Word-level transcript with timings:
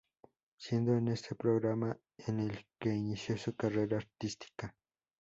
Siendo 0.57 0.95
en 0.95 1.09
este 1.09 1.35
programa 1.35 1.95
en 2.25 2.39
el 2.39 2.65
que 2.79 2.89
inició 2.95 3.37
su 3.37 3.55
carrera 3.55 3.97
artística. 3.97 4.73